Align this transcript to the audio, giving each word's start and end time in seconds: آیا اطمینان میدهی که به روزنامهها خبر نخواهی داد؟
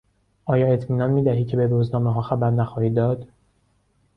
آیا 0.45 0.67
اطمینان 0.73 1.11
میدهی 1.11 1.45
که 1.45 1.57
به 1.57 1.67
روزنامهها 1.67 2.21
خبر 2.21 2.49
نخواهی 2.51 2.89
داد؟ 2.89 3.27